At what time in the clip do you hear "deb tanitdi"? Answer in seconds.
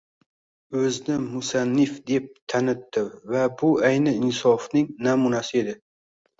2.09-3.05